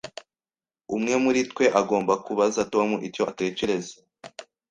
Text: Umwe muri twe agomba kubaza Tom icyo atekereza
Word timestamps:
Umwe 0.95 1.13
muri 1.23 1.39
twe 1.51 1.65
agomba 1.81 2.13
kubaza 2.25 2.61
Tom 2.73 2.89
icyo 3.07 3.21
atekereza 3.31 3.93